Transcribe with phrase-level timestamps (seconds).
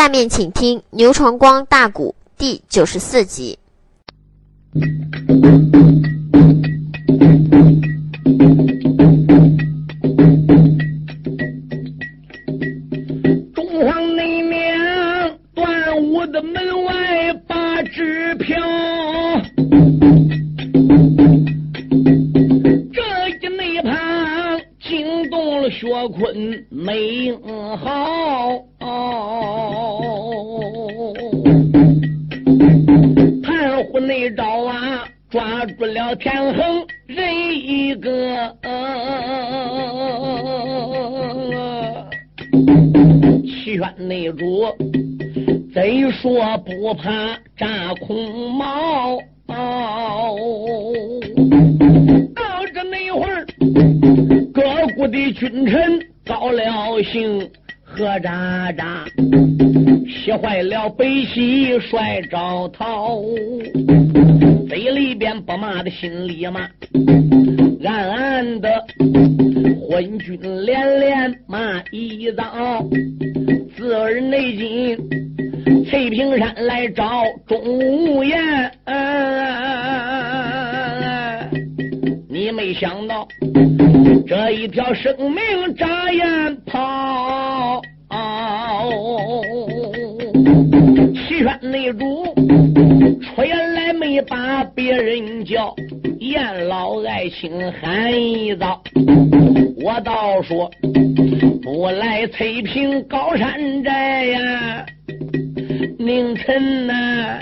[0.00, 3.58] 下面请听牛传光大鼓第九十四集。
[66.50, 66.68] 骂，
[67.84, 68.68] 暗暗的。
[69.88, 72.86] 昏君连连骂一遭，
[73.76, 74.96] 自儿内进
[75.86, 78.70] 翠屏山来找钟无艳，
[82.28, 83.26] 你没想到
[84.28, 87.82] 这一条生命眨眼跑，
[91.14, 95.74] 七轩内主出来没把别人叫，
[96.20, 98.80] 燕老爱卿喊一遭。
[99.82, 100.70] 我倒说
[101.62, 104.86] 不来翠屏高山寨呀，
[105.98, 107.40] 宁臣呐，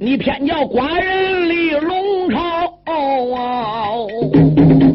[0.00, 2.72] 你偏叫寡人立龙朝。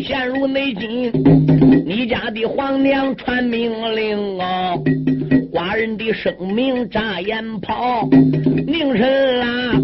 [0.03, 1.11] 现如内今，
[1.85, 4.75] 你家的皇娘传命令啊，
[5.51, 8.07] 寡人的生命眨眼跑。
[8.67, 9.81] 宁臣啊，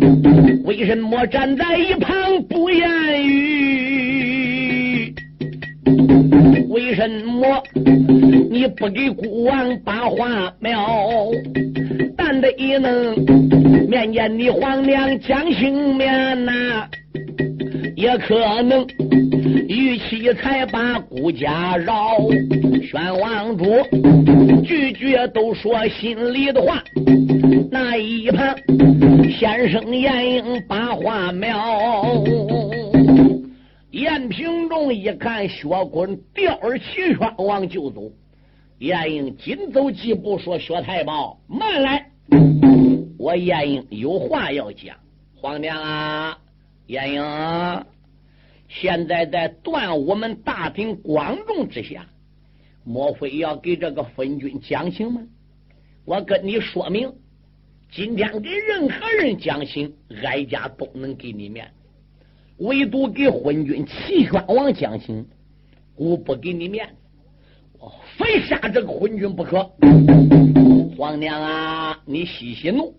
[0.63, 2.15] 为什么站在一旁
[2.49, 5.13] 不言语？
[6.69, 7.61] 为什么
[8.49, 11.31] 你不给孤王把话苗？
[12.15, 13.15] 但得一能
[13.89, 16.87] 面见你皇娘讲情面呐，
[17.95, 18.85] 也可能
[19.67, 22.17] 玉妻才把孤家饶。
[22.83, 23.65] 宣王主
[24.63, 26.83] 句句都说心里的话，
[27.71, 28.55] 那一旁
[29.29, 32.23] 先生严英把话苗。
[33.91, 38.11] 燕平仲一看薛坤吊儿齐宣王就走，
[38.79, 42.05] 晏婴紧走几步说：“薛太保，慢来！
[43.17, 44.95] 我晏婴有话要讲。
[45.35, 46.37] 皇娘啊，
[46.87, 47.85] 晏婴，
[48.69, 52.07] 现在在断我们大庭广众之下，
[52.85, 55.21] 莫非要给这个昏君讲情吗？
[56.05, 57.13] 我跟你说明，
[57.91, 59.93] 今天给任何人讲情，
[60.23, 61.71] 哀家都能给你面。”
[62.59, 65.27] 唯独给昏君齐宣王讲情，
[65.95, 66.93] 我不给你面子，
[67.79, 69.71] 我非杀这个昏君不可。
[70.97, 72.95] 皇娘啊，你息息怒，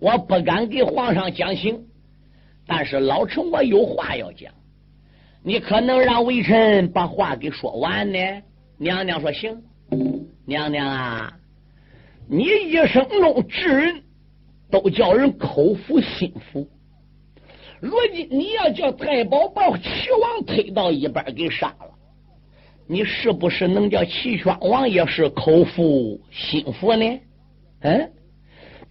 [0.00, 1.84] 我不敢给皇上讲情，
[2.66, 4.52] 但是老臣我有话要讲，
[5.42, 8.18] 你可能让微臣把话给说完呢？
[8.78, 9.62] 娘娘说行。
[10.46, 11.32] 娘娘啊，
[12.28, 14.02] 你一生中治人
[14.70, 16.68] 都叫人口服心服。
[17.80, 21.90] 如今你要叫太保把齐王推到一边给杀了，
[22.86, 27.20] 你是不是能叫齐宣王也是口服心服呢？
[27.80, 28.12] 嗯，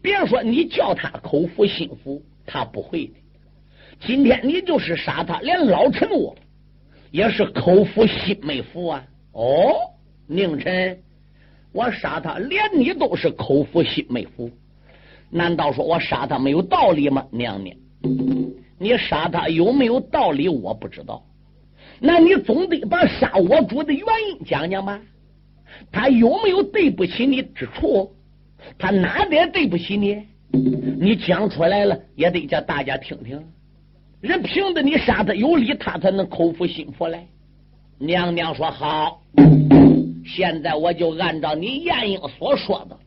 [0.02, 3.14] 别说你叫他口服心服，他不会的。
[4.02, 6.36] 今天你就是杀他，连老臣我
[7.12, 9.04] 也是口服心没服啊！
[9.32, 9.74] 哦，
[10.28, 11.00] 宁臣，
[11.72, 14.50] 我杀他，连你都是口服心没服，
[15.30, 17.28] 难道说我杀他没有道理吗？
[17.32, 17.78] 娘娘。
[18.80, 20.50] 你杀他有没有道理？
[20.50, 21.24] 我不知道。
[22.00, 25.00] 那你总得把杀我主的原因讲讲吧。
[25.92, 28.12] 他有没有对不起你之处？
[28.80, 30.24] 他哪点对不起你？
[31.00, 33.40] 你讲出来了，也得叫大家听听。
[34.22, 37.26] 人凭着你杀他有理，他才能口服心服来。
[37.98, 39.22] 娘娘说好，
[40.24, 42.98] 现在我就按照你晏婴所说的，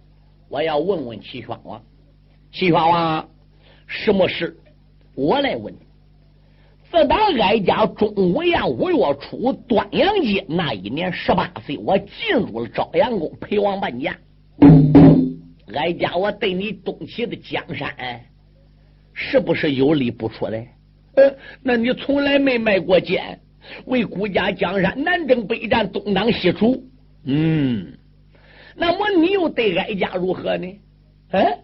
[0.48, 1.80] 我要问问齐宣王。
[2.50, 3.28] 齐宣王，
[3.86, 4.56] 什么事？
[5.14, 5.78] 我来问你，
[6.90, 14.16] 自打哀家中午宴五月初端阳节那一年十八岁，我进入了朝阳宫陪王伴驾。
[15.72, 18.20] 哀家我对你东起的江山，
[19.12, 20.73] 是不是有理不出来？
[21.16, 23.40] 呃， 那你从来没卖过剑，
[23.86, 26.82] 为孤家江山南征北战，东挡西除。
[27.24, 27.96] 嗯，
[28.76, 30.80] 那么你又对哀家如何呢？
[31.30, 31.58] 哎，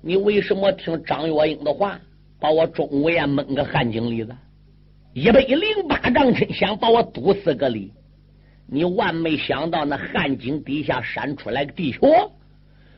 [0.00, 2.00] 你为什么听张月英的话，
[2.40, 4.34] 把我钟无艳蒙个汉井里子？
[5.14, 7.92] 一百零八丈深，想把我堵死个里？
[8.68, 12.00] 你万没想到，那汉井底下闪出来个地穴，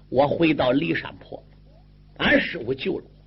[0.08, 1.42] 我回到骊山坡，
[2.16, 3.17] 俺师傅救了我，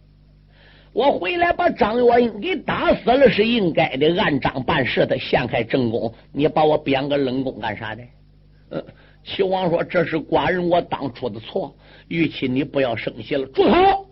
[0.94, 6.14] 我回来把张月英给打死了是应该的，按章办事的，陷害正宫。
[6.34, 8.04] 你把我贬个冷宫干啥的？
[8.72, 8.84] 嗯，
[9.24, 11.74] 齐王说这是寡人我当初的错，
[12.10, 14.06] 玉妻你不要生气了，住口！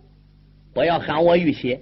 [0.72, 1.78] 不要喊我玉妻。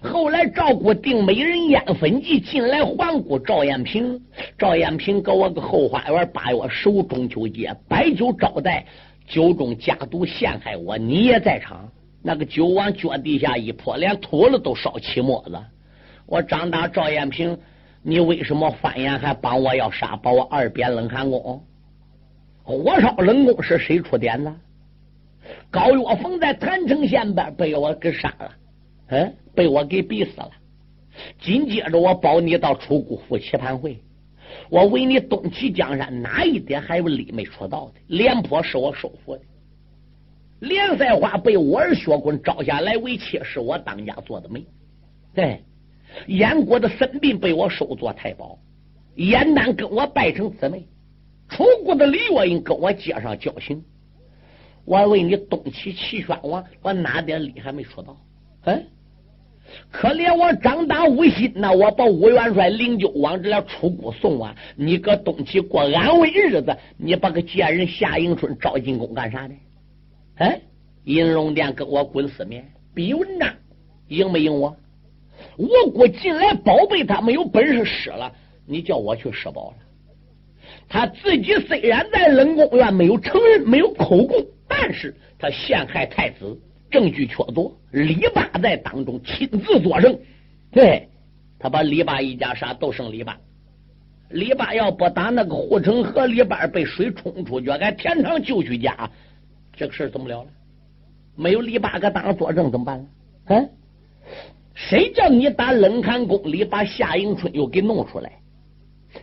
[0.00, 4.18] 后来赵国定美人烟粉计进来皇姑赵延平，
[4.56, 8.86] 赵延平给我个后花园八月十五中秋节摆酒招待，
[9.26, 11.86] 酒中加毒陷害我，你也在场。
[12.22, 15.58] 那个酒往脚底下一泼，连土了都烧起沫子。
[16.26, 17.58] 我张大赵艳平，
[18.02, 21.62] 你为什么翻眼还帮我要杀，把我二贬冷寒宫？
[22.62, 24.52] 火烧冷宫是谁出点子？
[25.70, 28.52] 高月峰在郯城县边被我给杀了。
[29.08, 30.50] 嗯，被我给逼死了。
[31.40, 33.98] 紧接着，我保你到楚姑府棋盘会，
[34.70, 37.94] 我为你东齐江山哪一点还有力没出到的？
[38.06, 39.42] 廉颇是我收服的，
[40.62, 44.64] 连赛花被我儿薛坤招下来为妾，是我当家做的媒。
[45.34, 45.60] 对，
[46.28, 48.56] 燕国的孙膑被我收做太保，
[49.16, 50.86] 燕丹跟我拜成姊妹，
[51.48, 53.82] 楚国的李月英跟我结上交情。
[54.84, 58.16] 我问你东齐齐宣王，我哪点力还没出到？
[58.66, 58.86] 嗯。
[59.90, 61.72] 可怜我张大无心呐！
[61.72, 64.54] 我把武元帅灵柩往这了出谷送啊！
[64.76, 69.54] 你搁东齐过安稳日子，你把个贱人夏迎春招进宫干啥呢？
[70.36, 70.60] 哎，
[71.04, 72.64] 银龙殿跟我滚死面，
[72.94, 73.54] 比文章
[74.08, 74.76] 赢没赢我？
[75.56, 78.32] 我国进来宝贝，他没有本事使了，
[78.66, 79.76] 你叫我去施宝了。
[80.88, 86.58] 他自己虽然在冷宫院没有承认，没有口供，但是他陷害太子。
[86.90, 90.18] 证据确凿，李八在当中亲自作证，
[90.70, 91.08] 对
[91.58, 93.34] 他把李八一家杀，都剩李八。
[94.28, 99.10] 李八要不打那个护城河里边被水冲出去，俺田常救去家，
[99.74, 100.46] 这个事怎么了？
[101.34, 103.08] 没有李八哥当作证怎么办呢？
[103.46, 103.70] 嗯，
[104.74, 108.32] 谁叫你打冷寒宫里把夏迎春又给弄出来，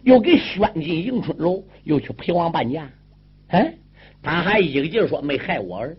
[0.03, 2.89] 又给宣进迎春楼，又去陪王伴驾？
[3.49, 3.77] 嗯，
[4.23, 5.97] 他还一个劲说没害我儿。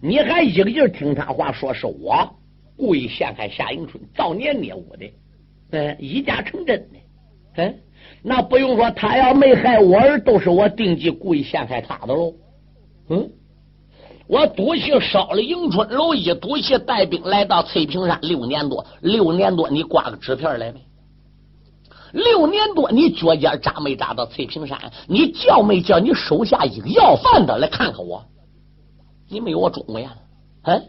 [0.00, 2.34] 你还一个劲听他话，说是我
[2.76, 5.12] 故意陷害夏迎春，造孽孽物的，
[5.72, 6.98] 嗯，一家成真的，
[7.56, 7.78] 嗯，
[8.22, 12.34] 那不用说，他要没害我儿，都是我定计故意陷害他的喽，
[13.08, 13.30] 嗯，
[14.30, 20.80] 我赌气烧了迎春楼，一赌气带兵来到翠屏山六年多，六年多你挂个纸片来没？
[22.12, 24.78] 六年多你脚尖扎没扎到翠屏山？
[25.08, 28.24] 你叫没叫你手下一个要饭的来看看我？
[29.28, 30.08] 你没有我钟无艳，
[30.62, 30.80] 嗯，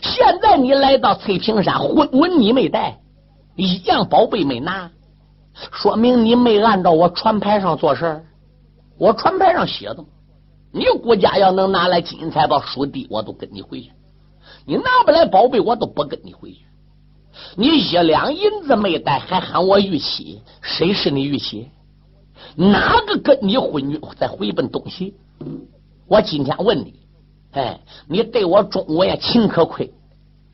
[0.00, 2.98] 现在你来到翠屏山，婚文你没带，
[3.54, 4.90] 一样宝贝没拿，
[5.72, 8.24] 说明你没按照我船牌上做事
[8.96, 10.02] 我船牌上写的，
[10.76, 13.92] 你国家要能拿来金银财宝、书地，我都跟你回去；
[14.66, 16.58] 你拿不来宝贝，我都不跟你回去。
[17.56, 21.70] 你一两银子没带，还喊我玉妻，谁是你玉妻？
[22.56, 25.14] 哪个跟你婚女在回奔东西？
[26.06, 27.00] 我今天问你。
[27.52, 29.90] 哎，你对我忠，我也情可亏？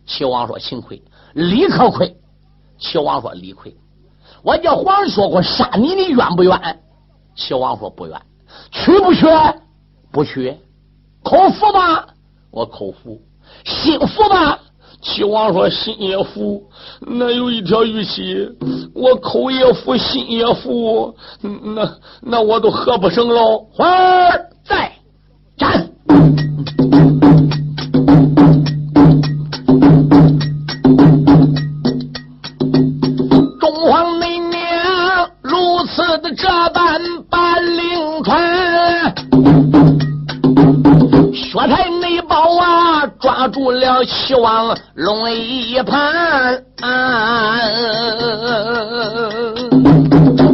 [0.06, 1.02] 齐王说情亏，
[1.34, 2.16] 理可亏。
[2.78, 3.76] 齐王说理亏。
[4.44, 6.80] 我叫黄说过杀你，你冤不冤？
[7.34, 8.22] 齐王说不冤。
[8.70, 9.26] 去不去？
[10.12, 10.56] 不去。
[11.24, 12.06] 口服吧？
[12.50, 13.20] 我口服。
[13.64, 14.58] 心服吧？
[15.00, 16.62] 齐王说心也服。
[17.00, 18.48] 那有一条玉器，
[18.94, 23.58] 我口也服，心也服，那那我都喝不成了。
[23.72, 24.92] 花儿在
[25.56, 25.90] 斩。
[44.02, 46.60] 了齐王龙一盘，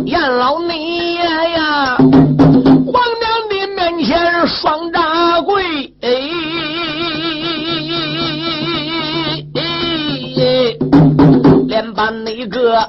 [0.05, 0.79] 阎老内
[1.15, 5.65] 爷呀，皇娘的面前双扎跪。
[11.95, 12.87] 把那个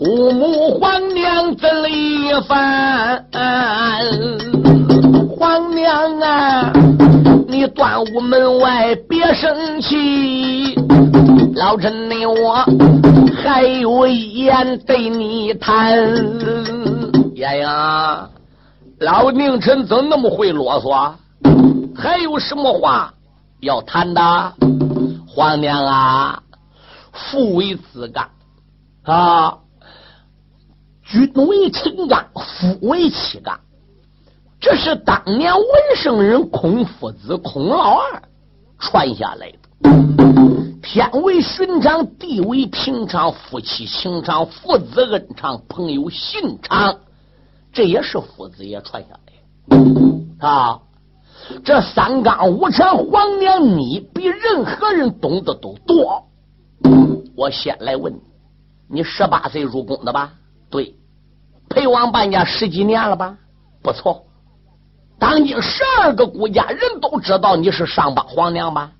[0.00, 3.24] 五母皇娘怎了一番？
[5.38, 6.72] 皇娘啊，
[7.46, 10.74] 你端午门外别生气，
[11.56, 12.64] 老臣你我
[13.44, 15.94] 还有一言对你谈。
[17.34, 18.26] 爷呀，
[19.00, 21.12] 老宁臣怎那么会啰嗦？
[21.94, 23.12] 还有什么话
[23.60, 24.22] 要谈的？
[25.28, 26.42] 皇娘啊，
[27.12, 28.26] 父为子纲
[29.02, 29.58] 啊，
[31.04, 33.54] 君为臣纲，父为妻纲。
[34.60, 35.64] 这是当年文
[35.96, 38.22] 圣人孔夫子、孔老二
[38.78, 39.58] 传下来的。
[40.82, 46.96] 天为寻常，地为平常，夫妻情长，父子恩长，朋友信长，
[47.72, 50.80] 这也是夫子爷传下来的啊。
[51.64, 56.24] 这三纲五常，皇娘你比任何人懂得都多。
[57.36, 58.20] 我先来问你，
[58.88, 60.32] 你十八岁入宫的吧？
[60.70, 60.94] 对，
[61.68, 63.36] 陪王伴家十几年了吧？
[63.82, 64.25] 不错。
[65.18, 68.92] 当今十二个国家人都知道你是上邦皇娘吧？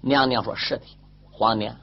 [0.00, 0.82] 娘娘说是的，
[1.30, 1.76] 皇娘。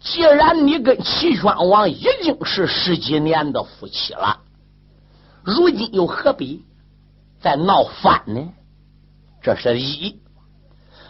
[0.00, 4.38] 既然你跟齐宣王已经是十几年的夫妻了，
[5.42, 6.64] 如今又何必
[7.40, 8.52] 再闹翻呢？
[9.42, 10.20] 这是一，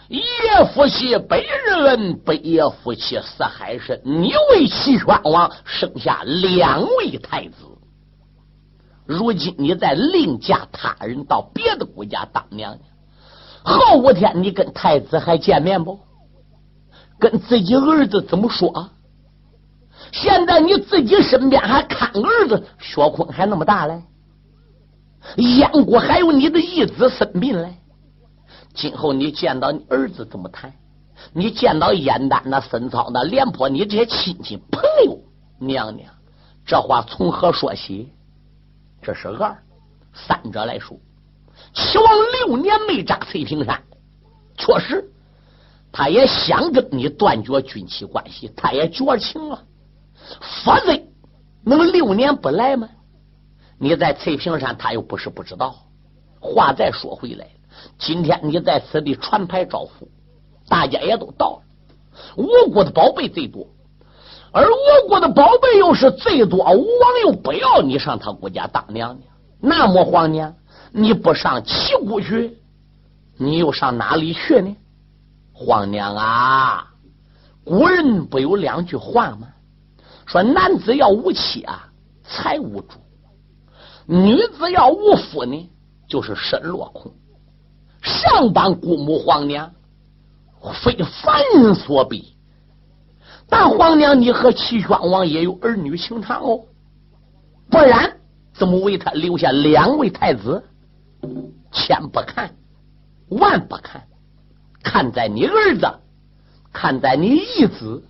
[0.09, 4.01] 一夜夫妻百日恩，百夜夫妻似海深。
[4.05, 7.55] 你为齐宣王生下两位太子。
[9.07, 12.81] 如今你再另嫁他人到别的国家当娘娘，
[13.63, 16.01] 后五天你跟太子还见面不？
[17.19, 18.91] 跟自己儿子怎么说？
[20.13, 24.03] 现在你自己身边还看儿子薛坤还那么大嘞，
[25.37, 27.75] 燕国还有你的义子孙膑嘞。
[28.75, 30.73] 今后你见到你儿子怎么谈？
[31.33, 35.19] 你见到燕丹那孙操那廉颇你这些亲戚朋友，
[35.59, 36.13] 娘娘
[36.67, 38.13] 这话从何说起？
[39.05, 39.57] 这是二，
[40.15, 40.99] 三者来说，
[41.75, 43.83] 齐王六年没扎翠屏山，
[44.57, 45.11] 确实，
[45.93, 49.63] 他也想跟你断绝军戚关系，他也绝情了。
[50.65, 50.99] 否则
[51.63, 52.89] 能六年不来吗？
[53.79, 55.77] 你在翠屏山，他又不是不知道。
[56.41, 57.47] 话再说回来，
[57.99, 60.09] 今天你在此地传牌招呼，
[60.67, 61.63] 大家也都到了。
[62.37, 63.67] 吴国的宝贝最多。
[64.55, 69.29] 而我国的宝贝又是最多，吴王又不要你上他国家当娘娘，
[69.61, 70.55] 那么皇娘
[70.93, 72.57] 你不上齐国去，
[73.37, 74.77] 你又上哪里去呢？
[75.53, 76.87] 皇娘啊，
[77.65, 79.49] 古人不有两句话吗？
[80.25, 81.89] 说男子要无妻啊，
[82.23, 82.95] 财无主；
[84.07, 85.69] 女子要无夫呢，
[86.07, 87.13] 就是身落空。
[88.01, 89.73] 上邦姑母皇娘，
[90.85, 92.34] 非凡人所比。
[93.57, 96.61] 但皇娘，你和齐宣王也有儿女情长哦，
[97.71, 98.13] 不然
[98.53, 100.61] 怎么为他留下两位太子？
[101.71, 102.51] 千不看，
[103.29, 104.03] 万不看，
[104.83, 105.87] 看在你儿子，
[106.73, 108.03] 看在你义子，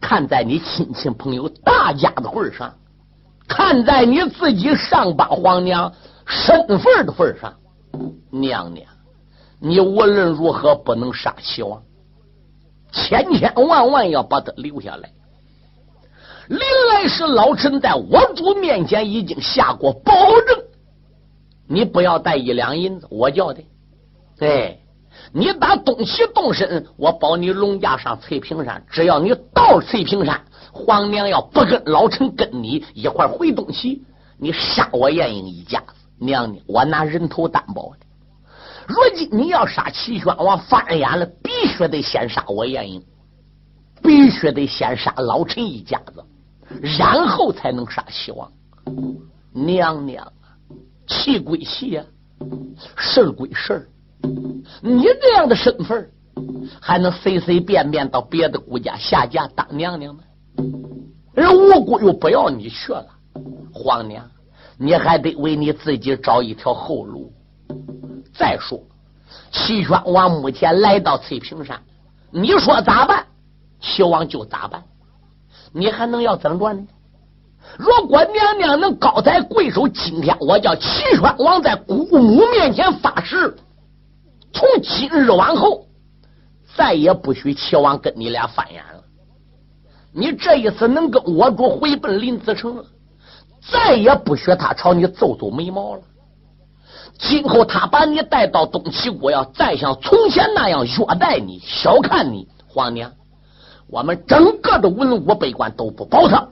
[0.00, 2.74] 看在你亲戚朋友大家的份上，
[3.46, 5.92] 看在你自己上榜皇娘
[6.24, 7.52] 身份的份上，
[8.30, 8.86] 娘娘，
[9.60, 11.82] 你无论如何不能杀齐王。
[12.92, 15.10] 千千万万要把他留下来。
[16.48, 20.12] 临来时，老臣在我主面前已经下过保
[20.46, 20.62] 证，
[21.68, 23.62] 你不要带一两银子，我叫的。
[24.38, 24.80] 对，
[25.32, 28.84] 你打东西动身，我保你龙驾上翠屏山。
[28.90, 34.02] 只要你到翠屏山，皇娘要不跟老臣跟你一块回东西，
[34.36, 37.98] 你杀我燕英一家子，娘娘，我拿人头担保的。
[38.88, 41.24] 如今你要杀齐宣王，翻眼了，
[41.62, 43.04] 必须得先杀我晏婴，
[44.02, 46.24] 必须得先杀老陈一家子，
[46.98, 48.50] 然后才能杀齐王。
[49.52, 50.32] 娘娘，
[51.06, 52.04] 气归气啊，
[52.96, 53.88] 事归事儿。
[54.80, 56.10] 你这样的身份，
[56.80, 60.24] 还能随随便便到别的国家下嫁当娘娘吗？
[61.32, 63.06] 人吴国又不要你去了，
[63.72, 64.28] 皇娘，
[64.78, 67.32] 你还得为你自己找一条后路。
[68.34, 68.82] 再说，
[69.52, 71.80] 齐宣王目前来到翠屏山，
[72.30, 73.26] 你说咋办？
[73.80, 74.82] 齐王就咋办？
[75.72, 76.86] 你还能要怎么着呢？
[77.78, 83.56] 如果娘娘能高抬贵手，今天我叫齐宣王在姑母面前发誓，
[84.52, 85.86] 从今日往后
[86.74, 89.02] 再也不许齐王跟你俩翻眼了。
[90.12, 92.84] 你这一次能跟我主回奔临淄城了，
[93.70, 96.02] 再也不许他朝你皱皱眉毛了。
[97.18, 103.12] 今后他把你带到东齐国，要再像从前那样虐待你、小看你，皇娘，
[103.88, 106.48] 我们整个的文武百官都不保他。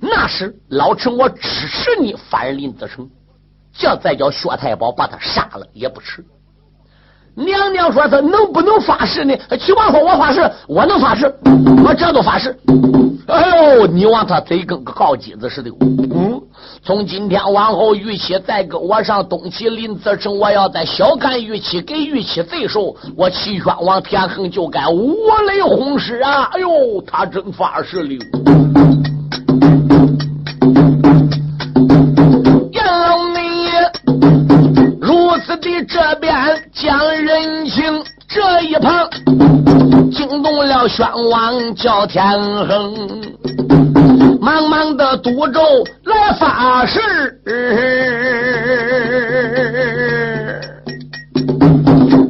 [0.00, 3.10] 那时老臣我支持你反林子成，
[3.72, 6.24] 这再叫薛太保把他杀了也不迟。
[7.38, 9.34] 娘娘说他能不能发誓呢？
[9.60, 11.32] 齐王说：“我发誓，我能发誓，
[11.84, 12.56] 我这都发誓。”
[13.28, 15.70] 哎呦，你望他嘴跟个告鸡子似的。
[15.80, 16.40] 嗯，
[16.82, 25.14] 从今天往后，玉妻再跟我上东岐临淄城，我要再小看玉妻，给玉妻贼手，我齐宣王田横就该五
[25.46, 26.50] 雷轰狮啊！
[26.52, 26.68] 哎呦，
[27.06, 28.18] 他真发誓了。
[35.86, 36.34] 这边
[36.72, 39.08] 讲人情，这一旁
[40.10, 42.22] 惊动了宣王叫天
[42.66, 42.94] 横，
[44.40, 45.60] 忙忙的督咒
[46.04, 47.00] 来发誓。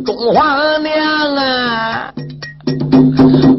[0.04, 2.12] 中皇娘啊，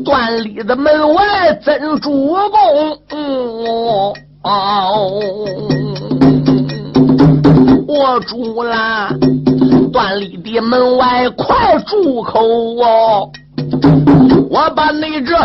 [0.05, 2.97] 断里的门外怎主公，
[8.09, 9.09] 我住了。
[9.93, 12.41] 断里的门外快住口
[12.81, 13.29] 哦！
[14.49, 15.35] 我把那这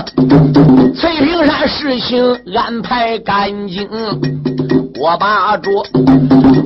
[0.94, 2.24] 翠屏山事情
[2.56, 3.86] 安排干净，
[4.98, 5.70] 我把这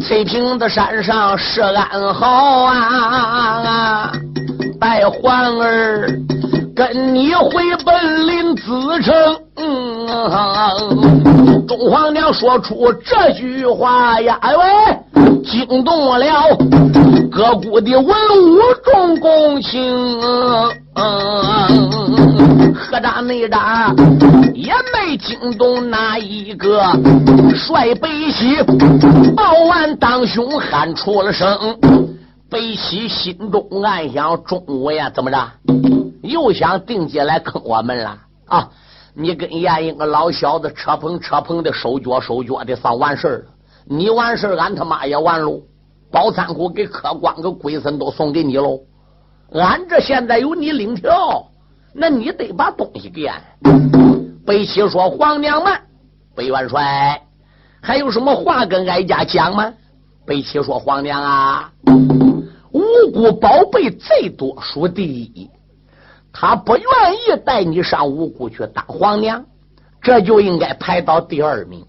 [0.01, 4.13] 翠屏的山上设安好啊！
[4.79, 6.09] 带环儿
[6.79, 7.51] 跟你回
[7.85, 8.63] 本领子
[9.03, 9.13] 城。
[11.67, 14.63] 中皇娘说出这句话呀，哎喂，
[15.43, 16.57] 惊动了
[17.33, 20.21] 各国的文武众公卿，
[22.77, 23.93] 何大内大
[24.55, 26.81] 也没惊动那一个
[27.57, 28.57] 帅北西，
[29.35, 31.77] 报完当兄喊出了声，
[32.49, 35.39] 北西心中暗想：中午呀，怎么着？
[36.23, 38.71] 又想定计来坑我们了啊！
[39.15, 43.45] 你跟燕英个老小子扯棚扯棚的手脚手脚的，算完事儿了。
[43.85, 45.61] 你完事儿，俺他妈也完喽。
[46.13, 48.81] 包仓库给客官个龟孙都送给你喽。
[49.53, 51.51] 俺这现在有你领条，
[51.93, 53.43] 那你得把东西给俺。
[54.47, 55.73] 北齐说：“皇娘们，
[56.37, 57.21] 北元帅
[57.83, 59.75] 还有什么话跟哀家讲吗？”
[60.25, 61.73] 北齐说：“皇娘啊，
[62.73, 65.51] 无辜宝贝最多数第一。”
[66.33, 69.45] 他不愿意带你上五谷去当皇娘，
[70.01, 71.85] 这就应该排到第二名。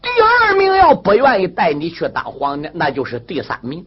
[0.00, 3.84] 第二名要不愿意带你去当皇娘，那就是第三名。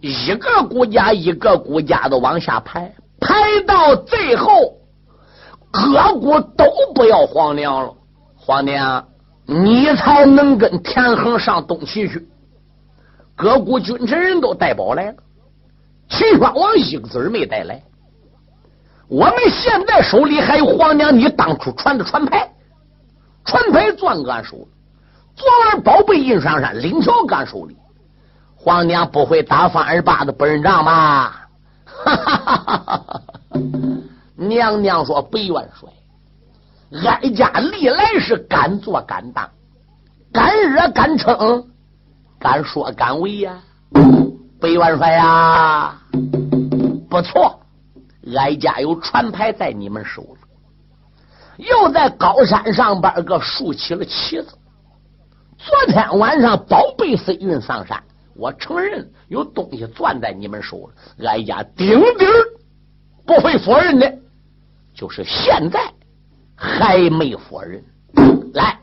[0.00, 3.34] 一个国家一个国家的往下排，排
[3.66, 4.76] 到最后，
[5.70, 7.94] 各国都不要皇娘了。
[8.36, 9.08] 皇娘，
[9.46, 12.28] 你才能跟田横上东岐去。
[13.34, 15.14] 各国君臣人都带宝来了，
[16.10, 17.82] 齐宣王一个子儿没带来。
[19.08, 22.50] 我们现在手里还有皇娘你当初传的传牌，
[23.44, 24.68] 传牌攥俺手里，
[25.36, 27.76] 昨晚宝贝印上山领条俺手里，
[28.56, 31.48] 皇娘不会打翻二八的不认账吧？
[31.86, 33.20] 哈哈哈哈哈！
[34.36, 39.48] 娘娘说：“北元帅，哀家历来是敢做敢当，
[40.32, 41.64] 敢惹敢称，
[42.38, 43.54] 敢说敢为呀。
[44.60, 45.94] 北元帅呀，
[47.08, 47.60] 不错。”
[48.36, 54.56] 哀家有船牌在你们手里，又在高山上边个竖起了旗子。
[55.58, 58.02] 昨天晚上宝贝飞运上山，
[58.34, 61.26] 我承认有东西攥在你们手里。
[61.26, 62.28] 哀家顶顶
[63.26, 64.18] 不会否认的，
[64.94, 65.80] 就是现在
[66.56, 67.84] 还没否认。
[68.54, 68.78] 来，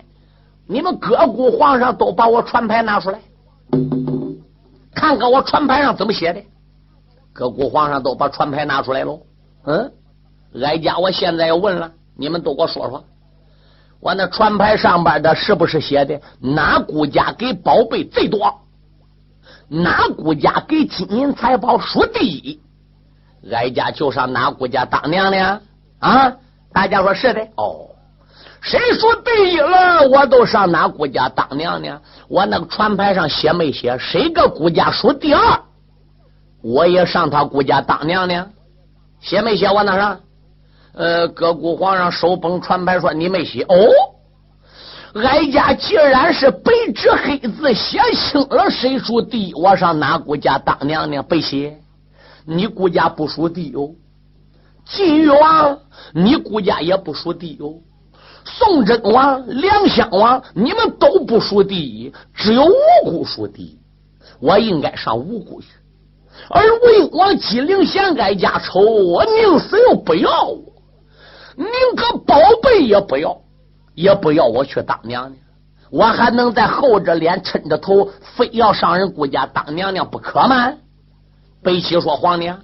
[0.67, 3.19] 你们各国皇上都把我船牌拿出来，
[4.93, 6.43] 看看我船牌上怎么写的。
[7.33, 9.19] 各国皇上都把船牌拿出来喽。
[9.63, 9.91] 嗯，
[10.63, 13.03] 哀家我现在要问了，你们都给我说说，
[13.99, 18.61] 我那船牌上边的是不是写的哪国家给宝贝最多，
[19.67, 22.59] 哪国家给金银财宝数第一？
[23.51, 25.61] 哀家就上哪国家当娘娘
[25.99, 26.33] 啊？
[26.73, 27.89] 大家说是的哦，
[28.61, 32.01] 谁说第一了，我都上哪国家当娘娘。
[32.27, 33.97] 我那个船牌上写没写？
[33.99, 35.61] 谁个国家数第二，
[36.61, 38.49] 我也上他国家当娘娘。
[39.21, 40.19] 写没写我那上？
[40.93, 43.75] 呃，各国皇上手捧传牌说你没写哦。
[45.13, 51.23] 哀家既然是白纸黑字写清了谁属地，我上哪国家当娘娘？
[51.23, 51.79] 不写，
[52.45, 53.91] 你国家不属地哦。
[54.85, 55.79] 晋玉王，
[56.13, 57.75] 你国家也不属地哦。
[58.43, 63.77] 宋真王、梁襄王，你们都不属第一，只有五国属第一。
[64.39, 65.67] 我应该上五国去。
[66.49, 70.63] 而魏国姬陵贤哀家丑，我宁死又不要我，
[71.55, 73.41] 宁可宝贝也不要，
[73.95, 75.37] 也不要我去当娘娘，
[75.91, 80.73] 我还能在厚着脸抻着头，非要上人顾家当娘娘不可吗？
[81.63, 82.61] 北齐说：“皇娘，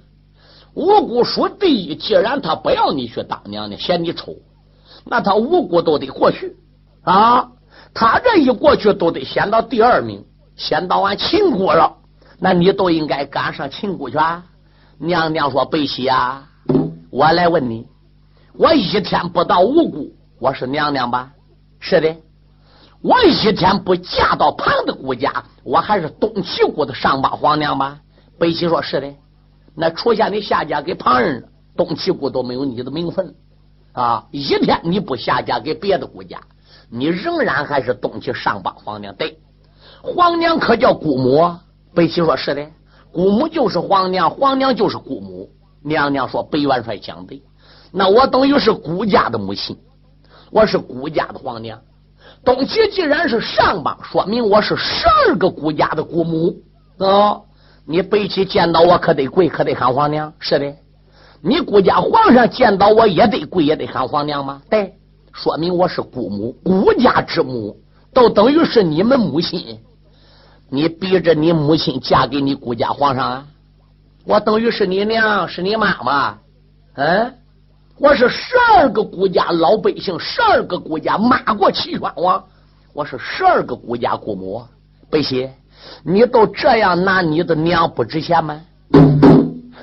[0.74, 4.34] 五姑属第一，既然他不要你去当娘娘，嫌你丑，
[5.06, 6.56] 那他五姑都得过去
[7.02, 7.50] 啊。
[7.94, 10.24] 他这一过去，都得先到第二名，
[10.56, 11.97] 先到俺秦国了。
[12.38, 14.16] 那你都应该赶上秦姑去。”
[14.98, 16.48] 娘娘说：“北齐啊，
[17.10, 17.86] 我来问你，
[18.54, 21.32] 我一天不到五姑，我是娘娘吧？
[21.78, 22.16] 是的。
[23.00, 28.00] 我一天不嫁到旁的姑家，我还是东齐国的上邦皇娘吧？”
[28.40, 29.14] 北齐说：“是的，
[29.76, 33.34] 那除下你下嫁给旁人，东齐国都没有你的名分
[33.92, 34.26] 啊！
[34.32, 36.40] 一天你不下嫁给别的国家，
[36.90, 39.14] 你仍然还是东齐上邦皇娘。
[39.14, 39.38] 对，
[40.02, 41.56] 皇娘可叫姑母？
[41.94, 42.66] 北齐说：是的，
[43.12, 45.50] 姑母就是皇娘，皇娘就是姑母。
[45.82, 47.42] 娘娘说：北元帅讲对，
[47.92, 49.76] 那我等于是孤家的母亲，
[50.50, 51.80] 我是孤家的皇娘。
[52.44, 56.56] 东齐既然是上邦，说明我是十二个国家的姑母
[56.98, 57.40] 啊！”
[57.90, 60.32] 你北齐见到我可得跪，可得喊皇娘。
[60.38, 60.74] 是的，
[61.40, 64.60] 你姑家皇上见到我也得跪，也得喊皇娘吗？
[64.68, 64.94] 对，
[65.32, 67.76] 说明我是姑母，姑家之母，
[68.12, 69.78] 都等于是你们母亲。
[70.70, 73.46] 你逼着你母亲嫁给你顾家皇上啊？
[74.24, 76.38] 我等于是你娘，是你妈妈。
[76.94, 77.34] 嗯，
[77.96, 82.44] 我是十二个国家老百姓，十二个国家骂过齐宣王，
[82.92, 84.62] 我是十二个国家姑母，
[85.08, 85.48] 北齐。
[86.02, 88.60] 你都这样拿你的娘不值钱吗？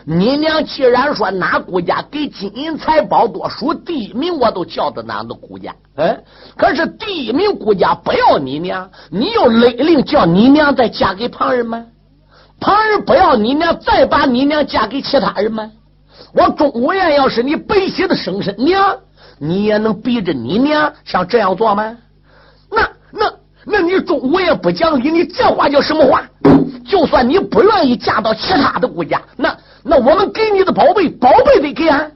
[0.08, 5.74] 你娘既然说哪国家给金银财宝多，数第一名，我都叫的哪的国家。
[5.96, 6.20] 哎，
[6.56, 11.86] 可是第一名国家不要你娘，你又勒令叫你娘再嫁给旁人吗？
[12.60, 15.72] 旁人不要你娘，再把你娘嫁给其他人吗？
[16.34, 18.98] 我钟无艳要是你北齐的生身娘，
[19.39, 21.98] 你也能逼着你娘像这样做吗？
[22.70, 23.34] 那那。
[23.68, 26.22] 那你中午也不讲理，你这话叫什么话？
[26.86, 32.12] 就算你不愿意嫁到其他的国家，那那我们给你的宝贝，宝贝得给俺。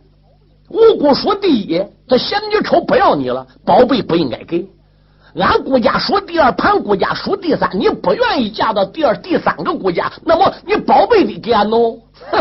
[0.70, 4.68] 五姑说第一，他嫌你丑不要你了，宝贝不应该给。
[5.36, 12.02] 俺姑家说第二，盘姑家说第三，你不愿意嫁到第二、第三个国家，那么你宝贝得给俺弄。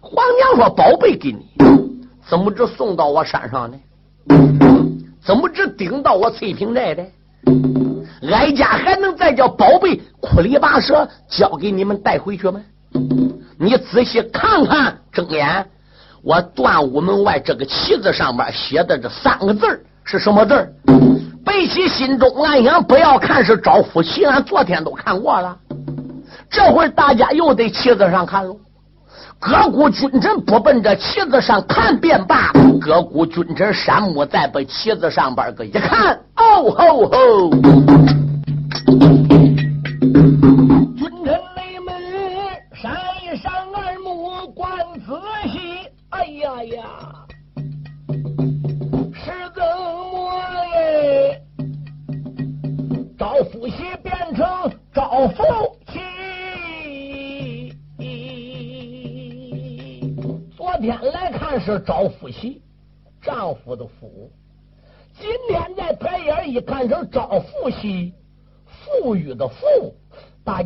[0.00, 1.46] 皇娘说宝贝给你，
[2.28, 3.78] 怎么只送到我山上呢？
[5.24, 7.06] 怎么只顶到我翠屏寨的？
[8.30, 12.60] 哀家还能再叫宝贝苦里拔舌交给你们带回去吗？
[13.58, 15.66] 你仔细看看，睁眼，
[16.22, 20.72] 我断武门外这个旗子上面写的这三个字是什么字
[21.44, 25.56] 北齐心中暗想：不要看是招夫旗，俺昨天都看过了，
[26.50, 28.56] 这会儿大家又得旗子上看喽。
[29.40, 37.50] 各国君臣不奔这旗子上看便罢，各国君臣山木再把旗子上边个一看，哦吼吼！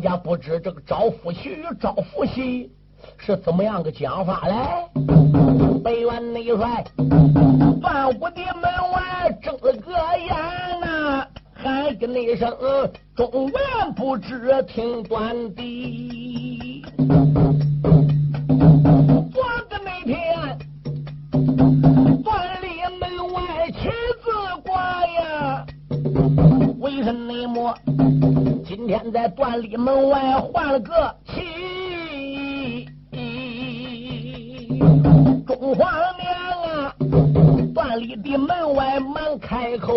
[0.03, 2.69] 家不知这个招夫喜与招夫喜
[3.17, 4.53] 是怎么样个讲法嘞？
[5.81, 6.83] 北元内帅
[7.81, 10.35] 万武的门外睁了个眼
[10.81, 12.53] 呐，喊个那声
[13.15, 16.83] 中原不知听断的。
[22.23, 22.67] 断里
[22.99, 23.87] 门外旗
[24.21, 24.25] 子
[24.65, 25.65] 挂呀，
[26.79, 27.13] 为什
[27.47, 27.73] 么？
[28.75, 32.85] 今天在段里门外换了个旗，
[35.45, 36.95] 中皇娘啊！
[37.71, 39.93] 段里的门外忙开口，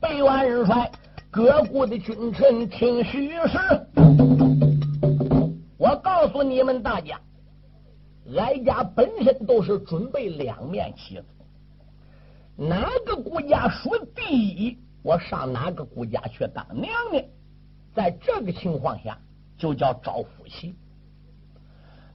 [0.00, 0.90] 百万人帅，
[1.30, 3.58] 各国的君臣听虚实。
[5.76, 7.20] 我告诉你们大家。
[8.34, 11.24] 哀家本身都是准备两面旗子，
[12.56, 17.22] 哪个国家说第一，我上哪个国家去当娘娘。
[17.96, 19.18] 在这个情况下，
[19.56, 20.76] 就叫招夫喜。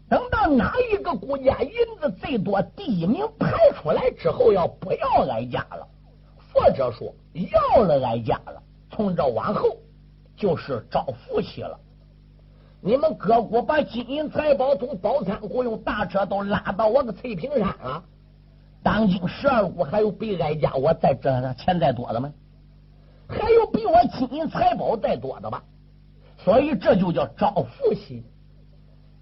[0.08, 5.88] 等到哪一个国家银子最多，第一名排出来之后，要不要哀家了？
[6.54, 9.76] 或者说要了哀家了，从这往后
[10.36, 11.80] 就是招夫喜了。
[12.80, 18.04] 你们各国把金银财宝从宝仓库用大车都拉到我个翠屏山了。
[18.84, 22.32] 当今十二国还有比哀家我在这钱再多的吗？
[23.32, 25.64] 还有比我金银财宝再多的吧？
[26.44, 28.24] 所以这就叫招福喜。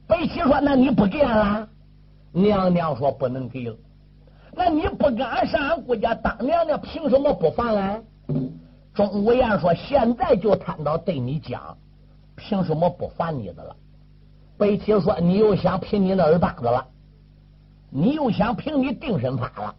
[0.07, 1.69] 北齐说：“那你不给俺了？”
[2.31, 3.75] 娘娘说：“不能给了。”
[4.55, 8.03] 那你不敢上俺姑家当娘娘，凭什么不放俺？
[8.93, 11.77] 钟无艳说：“现在就摊到对你讲，
[12.35, 13.75] 凭什么不烦你的了？”
[14.57, 16.85] 北齐说：“你又想凭你那耳巴子了？
[17.91, 19.75] 你又想凭你定身法了？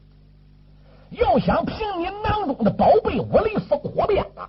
[1.10, 4.48] 又想凭你囊中的宝贝五雷烽火鞭了？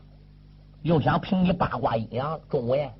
[0.83, 2.39] 又想凭你八卦阴阳？
[2.49, 2.93] 钟无艳，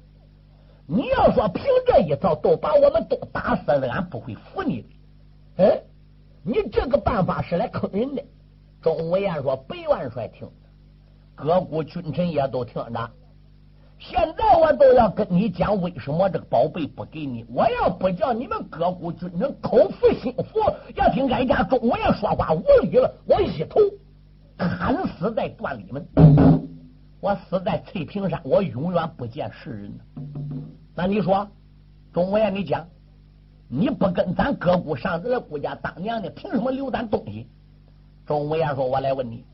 [0.87, 4.87] 你要说凭这一招，都把我们都打死了，俺不会服你的。
[5.57, 5.83] 嗯，
[6.43, 8.23] 你这个办法是来坑人的。”
[8.81, 10.53] 钟无艳说：“北元帅听着。”
[11.35, 13.11] 各国君臣也都听着，
[14.03, 17.45] 现在我都要跟你讲，为什么这个宝贝不给你？
[17.53, 20.59] 我要不叫你们各国军人口服心服，
[20.95, 23.79] 要听俺家钟无艳说话无理了，我一头
[24.57, 26.03] 砍死在断里门，
[27.19, 29.93] 我死在翠屏山，我永远不见世人。
[30.95, 31.47] 那你说，
[32.11, 32.87] 钟无艳，你讲，
[33.69, 37.45] 你不跟咱各国上这个顾家当娘的，凭什么留咱东西？
[38.25, 39.45] 钟无艳说：“我来问你。”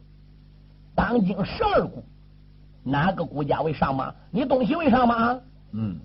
[0.95, 2.01] 当今十二股，
[2.87, 4.15] 哪个国家为上马？
[4.31, 5.37] 你东西为上马？
[5.73, 5.99] 嗯，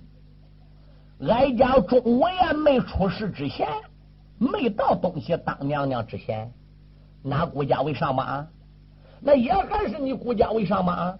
[1.29, 3.69] 哀家钟无艳没出世之前，
[4.39, 6.53] 没到东西当娘娘之前，
[7.23, 8.49] 哪国家为上马？
[9.21, 11.17] 那也还是你国家为上马。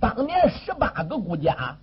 [0.00, 1.76] 当年十八个国家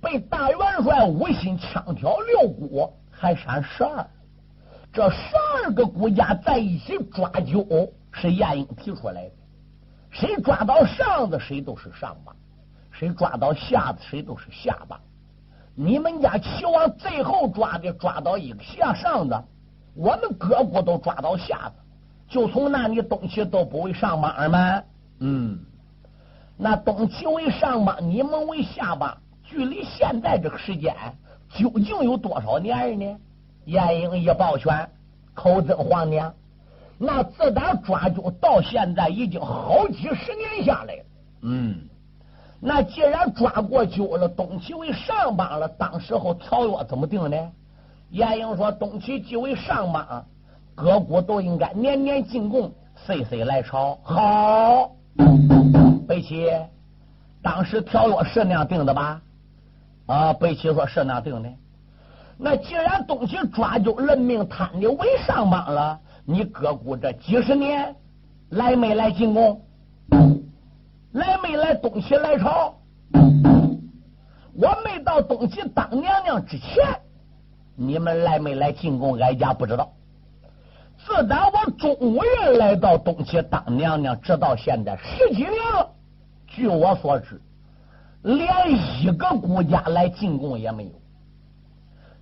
[0.00, 4.04] 被大元帅五心枪挑六国，还剩十二，
[4.92, 9.32] 这十二个国家在一起抓阄，是晏婴提出来的。
[10.10, 12.32] 谁抓到上子，谁都是上把；
[12.90, 15.00] 谁抓到下子，谁都是下把。
[15.74, 19.40] 你们家齐王最后抓的，抓到一个下上子，
[19.94, 21.74] 我们各国都抓到下子，
[22.28, 24.82] 就从那里东西都不为上把吗？
[25.20, 25.58] 嗯，
[26.56, 30.94] 那东齐为上把，你们为下把，距离现在这个时间
[31.48, 33.16] 究竟有多少年呢？
[33.66, 34.90] 晏婴一抱拳，
[35.34, 36.34] 口尊皇娘。
[37.02, 41.04] 那自打抓阄到现在，已经好几十年下来了。
[41.40, 41.88] 嗯，
[42.60, 47.36] 那既然抓过阄了，东齐为上邦了，当时候条约怎么定呢？
[48.10, 50.26] 晏婴说：“东齐即为上邦，
[50.74, 54.90] 各国都应该年年进贡，岁岁来朝。”好，
[56.06, 56.50] 北齐，
[57.42, 59.22] 当时条约是那样定的吧？
[60.04, 61.48] 啊，北齐说是那样定的。
[62.36, 65.98] 那既然东齐抓阄任命他的为上邦了。
[66.30, 67.92] 你哥姑这几十年
[68.50, 69.66] 来没来进贡？
[71.10, 72.72] 来没来东齐来朝？
[74.54, 77.00] 我没到东齐当娘娘之前，
[77.74, 79.18] 你们来没来进贡？
[79.18, 79.92] 哀家不知道。
[81.04, 85.90] 自打我中午月来到东齐当娘娘，直到现在十几年了。
[86.46, 87.42] 据我所知，
[88.22, 88.48] 连
[89.02, 90.92] 一个国家来进贡也没有。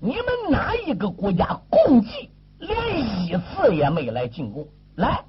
[0.01, 2.31] 你们哪一个国家共济？
[2.59, 4.67] 连一次也没来进贡，
[4.97, 5.25] 来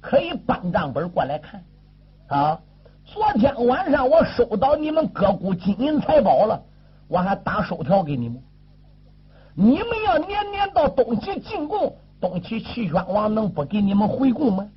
[0.00, 1.64] 可以搬账本过来看
[2.28, 2.60] 啊！
[3.04, 6.62] 昨天晚上我收到你们各国金银财宝了，
[7.06, 8.42] 我还打收条给你们。
[9.54, 14.68] 你们要年年到东齐进贡，东齐齐宣王能不给你们回贡吗？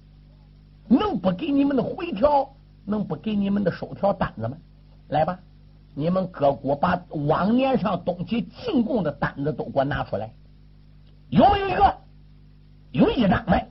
[0.87, 2.49] 能不给你们的回条？
[2.85, 4.57] 能不给你们的收条单子吗？
[5.07, 5.39] 来吧，
[5.95, 10.31] 你们各国把往年上东齐进贡的单子都给我拿出来。
[11.29, 11.95] 有没有一个？
[12.91, 13.65] 有一张没？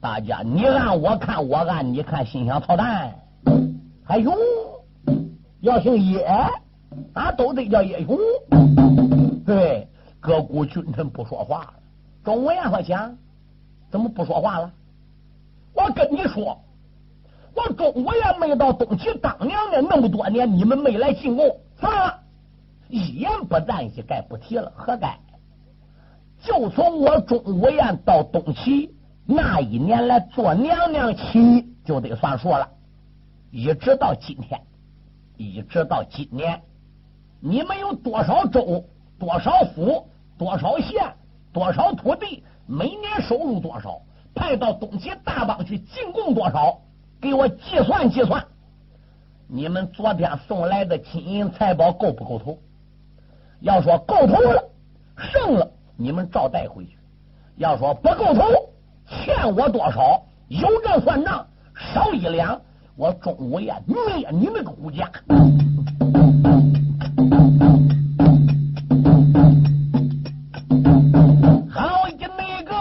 [0.00, 3.14] 大家你按我看，我按你看，心想操蛋。
[4.04, 4.32] 还有，
[5.60, 6.24] 要姓叶，
[7.14, 8.18] 俺都得叫叶勇。
[9.44, 9.88] 对，
[10.20, 11.74] 各国君臣不说话了。
[12.22, 13.16] 钟无艳和想，
[13.90, 14.70] 怎么不说话了？
[15.74, 16.62] 我跟你说，
[17.54, 22.20] 我钟无艳没到东齐当娘的那么多年，你们没来进贡，算了，
[22.88, 25.18] 一言不赞，一概不提了，何该？
[26.44, 32.68] 就从我钟无艳到东齐那一年来做娘娘起，就得算数了。
[33.50, 34.60] 一直到今天，
[35.38, 36.60] 一直到今年，
[37.40, 38.84] 你们有多少州、
[39.18, 41.14] 多少府、多少县、
[41.50, 44.02] 多少土地，每年收入多少，
[44.34, 46.82] 派到东齐大邦去进贡多少，
[47.22, 48.44] 给我计算计算。
[49.48, 52.58] 你们昨天送来的金银财宝够不够头？
[53.60, 54.62] 要说够头了，
[55.16, 55.70] 剩了。
[55.96, 56.98] 你们照带回去。
[57.56, 58.42] 要说不够头，
[59.06, 62.60] 欠我多少，有账算账，少一两，
[62.96, 63.96] 我钟无艳灭
[64.32, 65.08] 你那个国家。
[71.70, 72.74] 好一那个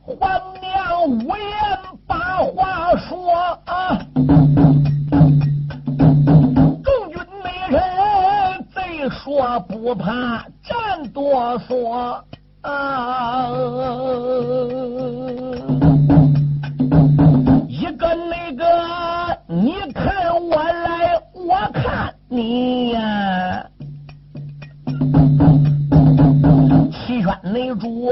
[0.00, 0.30] 皇
[0.60, 3.32] 娘无言把话说
[3.64, 3.98] 啊！
[6.84, 7.82] 众军美人，
[8.72, 11.58] 贼说不怕战多。
[11.58, 11.74] 气
[12.66, 13.48] 啊，
[17.68, 18.64] 一个那个，
[19.46, 23.64] 你看我来，我看你呀，
[26.90, 28.10] 齐宣那主。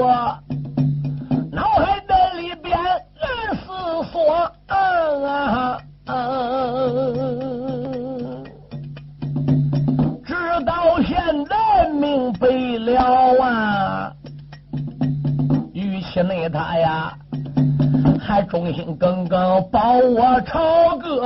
[19.05, 21.21] 忠心耿耿保我朝歌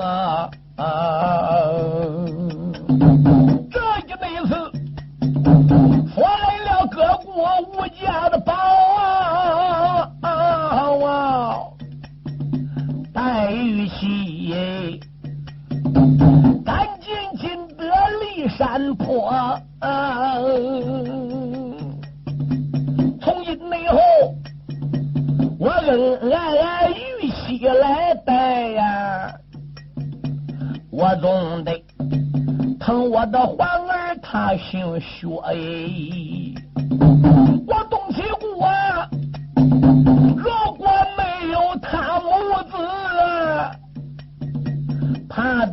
[0.00, 0.45] 啊！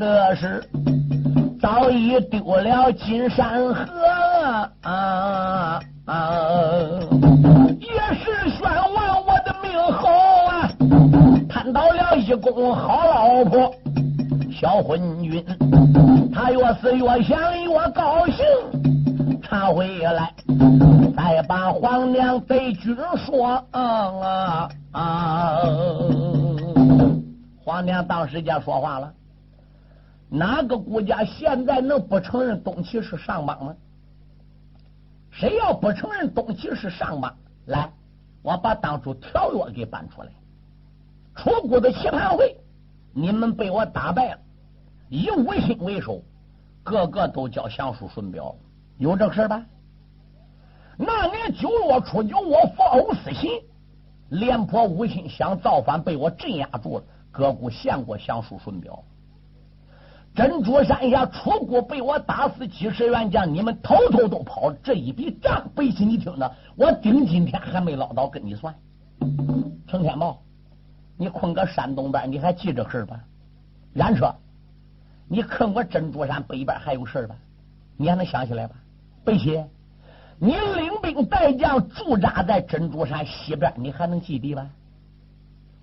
[0.04, 0.62] 的是
[1.62, 3.86] 早已丢了金山河
[4.82, 5.80] 啊！
[7.80, 7.88] 也
[8.20, 10.10] 是宣王我的命好
[10.50, 10.70] 啊，
[11.48, 13.74] 贪到了一公好老婆，
[14.52, 15.42] 小昏君，
[16.34, 18.44] 他越是越想越高兴，
[19.42, 20.34] 查回来
[21.16, 22.94] 再把皇娘对君
[23.26, 25.62] 说啊啊！
[27.63, 29.10] 皇娘当时间说话了，
[30.36, 33.76] 哪个国家现在能不承认东齐是上邦呢？
[35.30, 37.93] 谁要不承认东齐是上邦，来，
[38.41, 40.30] 我把当初条约给搬出来。
[41.36, 42.58] 楚国的棋盘会，
[43.13, 44.39] 你们被我打败了，
[45.08, 46.24] 以吴兴为首，
[46.82, 48.56] 个个都交降书顺表，
[48.98, 49.63] 有这事吧？
[50.98, 53.62] 那年九月初九，我发欧私信，
[54.30, 59.04] 廉颇、吴兴想造反，被我镇压住了，各国献过降书顺表。
[60.36, 64.74] 珍珠山下楚国被我打死几十员将，你们偷偷都跑。
[64.84, 68.74] 这一笔账，背起你听着，我顶今天还没捞到跟你算。
[69.88, 70.41] 程天宝，
[71.17, 73.19] 你困个山东边，你还记这事吧？
[73.93, 74.34] 然车，
[75.28, 77.36] 你看我珍珠山北边还有事吧？
[77.96, 78.74] 你还能想起来吧？
[79.24, 79.63] 北起，
[80.39, 84.67] 你领兵带将驻扎在珍珠山西边，你还能记得吧？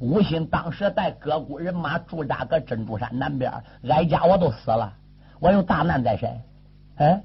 [0.01, 3.53] 吴兴当时带各国人马驻扎搁珍珠山南边，
[3.87, 4.91] 哀家我都死了，
[5.39, 6.41] 我有大难在身。
[6.97, 7.23] 哎，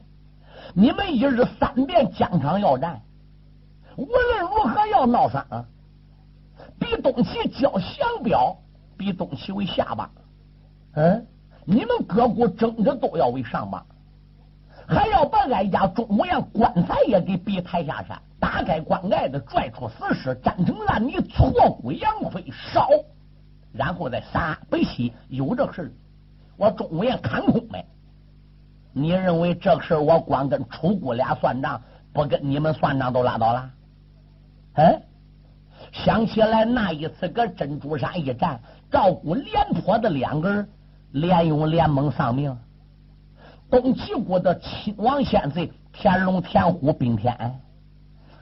[0.74, 3.02] 你们一日三遍疆场要战，
[3.96, 5.66] 无论如何要闹上，
[6.78, 8.58] 比东齐交降表，
[8.98, 10.12] 比东齐为下吧。
[10.96, 11.26] 嗯，
[11.64, 13.86] 你们各国争着都要为上吧，
[14.88, 18.22] 还要把哀家钟无艳棺材也给逼抬下山。
[18.40, 22.88] 打开棺盖子，拽出死尸，粘成烂泥，挫骨扬灰烧，
[23.74, 25.14] 然后再撒北西。
[25.30, 25.92] 有这事
[26.56, 27.86] 我钟无艳看空没？
[28.94, 31.82] 你认为这事我光跟楚国俩算账，
[32.14, 33.70] 不跟你们算账都拉倒了？
[34.76, 35.02] 嗯，
[35.92, 38.60] 想起来那一次搁珍珠山一战，
[38.92, 40.70] 赵谷、廉颇的两个人
[41.12, 42.58] 连勇连猛丧命，
[43.82, 47.60] 东齐国的亲王先贼田龙、田虎、兵天。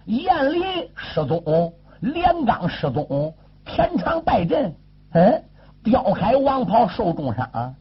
[0.06, 0.62] 燕林
[0.96, 3.34] 失踪，连刚失踪，
[3.65, 4.76] 田常败阵，
[5.13, 5.43] 嗯，
[5.84, 7.76] 刁开王袍受重伤。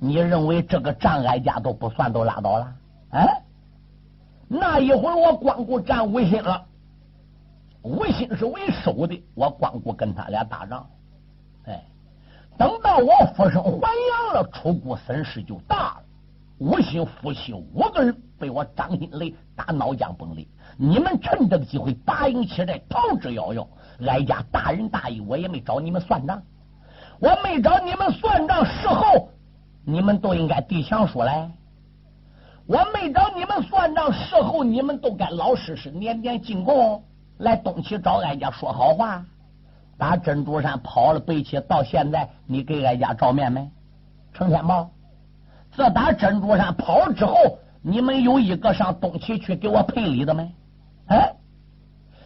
[0.00, 2.74] 你认为这个障碍家都不算都拉倒了？
[3.10, 3.42] 哎，
[4.48, 6.64] 那一会我光顾战吴心了，
[7.82, 10.86] 吴兴是为首的，我光顾跟他俩打仗。
[11.66, 11.80] 哎，
[12.56, 16.02] 等到我复生还阳了，出国损失就大了。
[16.58, 20.46] 吴兴夫妻五个人被我张金雷打脑浆崩裂。
[20.76, 23.66] 你们趁这个机会打赢起来，逃之夭夭。
[24.06, 26.42] 哀家大仁大义，我也没找你们算账，
[27.20, 28.64] 我没找你们算账。
[28.64, 29.28] 事后
[29.84, 31.50] 你们都应该递降书来，
[32.66, 34.12] 我没找你们算账。
[34.12, 37.04] 事后你们都该老实实年年进贡，
[37.38, 39.24] 来东齐找哀家说好话。
[39.96, 43.68] 打珍珠山跑了北齐，到现在你给哀家照面没？
[44.32, 44.90] 程天宝，
[45.78, 47.34] 自打珍珠山跑之后，
[47.82, 50.52] 你们有一个上东齐去给我赔礼的没？
[51.06, 51.32] 哎，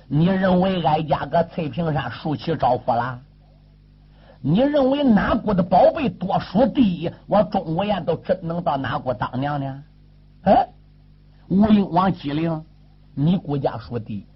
[0.09, 3.21] 你认为哀家搁翠屏山竖起招呼了？
[4.41, 7.13] 你认为哪国的宝贝多数第一？
[7.27, 9.85] 我钟无艳都真能到哪国当娘呢？
[10.45, 10.67] 哎，
[11.51, 12.65] 吴英王姬陵，
[13.15, 14.27] 你国家属第一，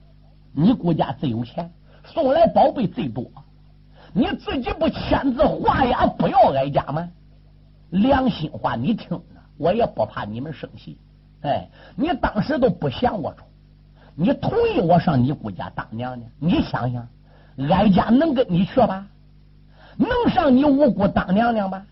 [0.52, 1.72] 你国家最有钱，
[2.04, 3.24] 送来宝贝最多，
[4.12, 7.08] 你自己不签字画押不要哀家吗？
[7.91, 9.22] 良心话，你听着，
[9.59, 10.99] 我也不怕你们生气。
[11.43, 13.45] 哎，你当时都不想我出。
[14.14, 16.30] 你同意我上你姑家当娘娘？
[16.39, 17.09] 你想想，
[17.70, 19.07] 哀家能跟你去吧？
[19.97, 21.84] 能上你五姑当娘娘吧？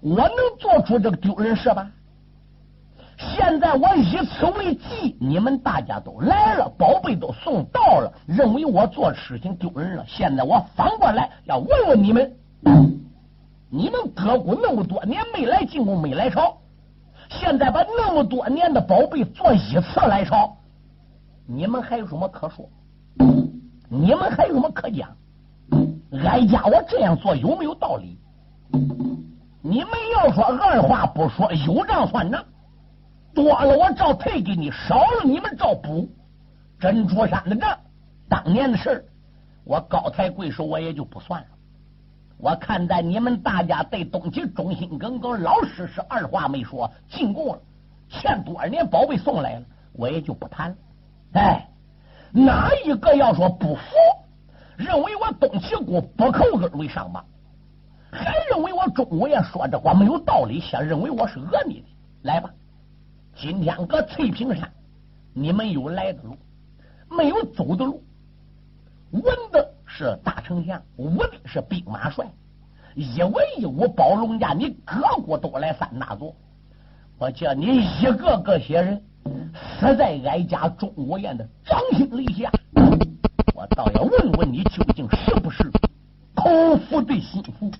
[0.00, 1.90] 我能做出这个丢人事吧？
[3.18, 10.04] 现在我以此为计，你们大家都来了，宝贝都送到了，认为我做事情丢人了。
[10.06, 12.30] 现在我反过来要问问你们：
[13.68, 16.56] 你们哥姑那么多年没来进攻，没来朝，
[17.28, 20.56] 现在把那么多年的宝贝做一次来朝，
[21.46, 22.68] 你们还有什么可说？
[23.88, 25.08] 你们还有什么可讲？
[26.24, 28.18] 哀家我这样做有没有道理？
[29.62, 32.44] 你们要说二话不说，有账算账，
[33.34, 36.08] 多了我照退给你，少了你们照补。
[36.78, 37.76] 珍珠山的账，
[38.28, 39.04] 当年的事
[39.64, 41.48] 我高抬贵手我也就不算了。
[42.38, 47.60] 我看在你们大家对东西忠心耿耿，老实实，二话没说进贡了，
[48.08, 50.76] 欠多少年宝贝送来了，我也就不谈了。
[51.32, 51.68] 哎，
[52.32, 53.82] 哪一个要说不服？
[54.76, 57.24] 认为我东齐国不扣根为上吧，
[58.10, 61.86] 还认为我钟无艳说这话没有道理，先认为我是讹你的。
[62.22, 62.50] 来吧，
[63.34, 64.70] 今天搁翠屏山，
[65.32, 66.36] 你们有来的路，
[67.08, 68.02] 没有走的路。
[69.12, 72.26] 文的是大丞相，武的是兵马帅，
[72.94, 76.36] 一文一武保龙家，你各国都来三大座。
[77.16, 79.02] 我叫你一个个些人
[79.80, 82.52] 死在哀家钟无艳的掌心里下。
[83.54, 85.64] 我倒要问问你，究竟是不是
[86.34, 87.70] 口腹对心腹？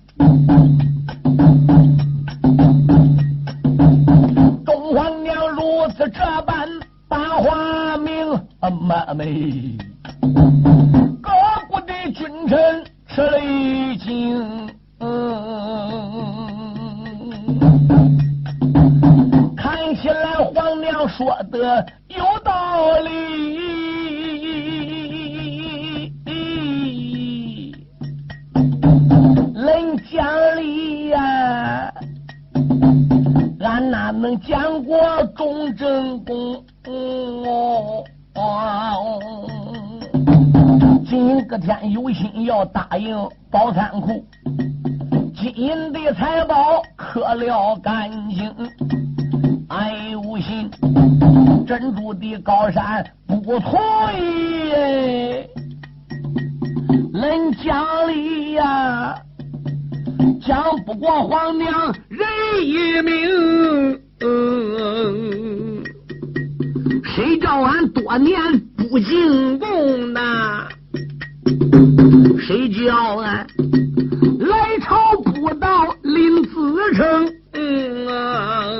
[4.65, 6.67] 东皇娘如此这般
[7.07, 8.27] 把话明，
[8.59, 9.77] 妈妹，
[12.11, 14.69] 君臣吃了一惊。
[19.55, 23.57] 看起来皇娘说的有道理。
[30.09, 31.93] 讲理呀，
[33.59, 34.97] 俺哪能讲过
[35.35, 36.63] 忠贞公？
[36.83, 38.16] 今
[41.47, 43.17] 个天有心要答应
[43.49, 44.25] 宝仓库，
[45.33, 48.53] 金银的财宝可了干净。
[49.69, 50.69] 俺无心
[51.65, 53.79] 珍珠的高山不同
[54.13, 54.71] 意，
[57.13, 59.17] 恁讲理呀。
[60.45, 62.27] 讲不过皇娘人
[62.63, 65.83] 一命，嗯
[67.03, 68.37] 谁叫俺多年
[68.77, 70.67] 不进贡呐？
[72.39, 73.45] 谁叫俺
[74.39, 77.33] 来朝不到临子城？
[77.53, 78.71] 嗯啊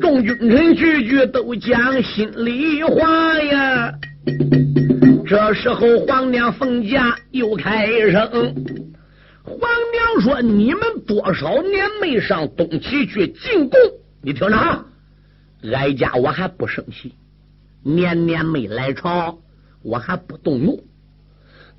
[0.00, 3.92] 众君臣句句都讲心里话呀。
[5.26, 8.54] 这时候皇娘凤驾又开声。
[9.42, 13.78] 皇娘说：“你们多少年没上东岐去进贡？
[14.22, 14.84] 你听着啊，
[15.74, 17.14] 哀家我还不生气。
[17.82, 19.38] 年年没来朝，
[19.84, 20.82] 我还不动怒。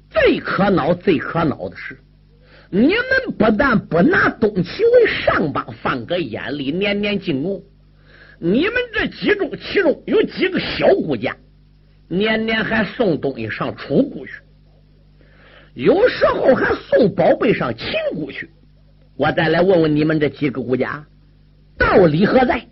[0.09, 1.97] 最可恼、最可恼的是，
[2.69, 7.61] 你们不但不拿东岐为上邦放个眼里，年年进贡，
[8.39, 11.35] 你们这几中其中有几个小国家，
[12.07, 14.33] 年年还送东西上楚国去。”
[15.75, 18.49] 有时候还送宝贝上秦国去，
[19.17, 21.05] 我再来问问你们这几个国家
[21.77, 22.65] 道理何在？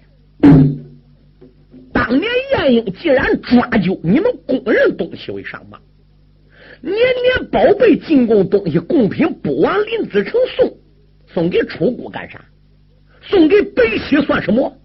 [2.06, 5.82] 当年晏婴既然抓阄你们公认东西为上邦，
[6.82, 10.78] 年年宝贝进贡东西贡品不往林子城送，
[11.28, 12.44] 送给楚国干啥？
[13.22, 14.78] 送给北齐算什么？